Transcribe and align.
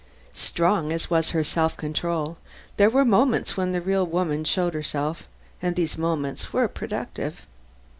Strong 0.33 0.91
as 0.91 1.11
was 1.11 1.29
her 1.29 1.43
self 1.43 1.77
control 1.77 2.35
there 2.77 2.89
were 2.89 3.05
moments 3.05 3.55
when 3.55 3.71
the 3.71 3.79
real 3.79 4.03
woman 4.03 4.43
showed 4.43 4.73
herself, 4.73 5.27
and 5.61 5.75
these 5.75 5.95
moments 5.95 6.51
were 6.51 6.67
productive. 6.67 7.45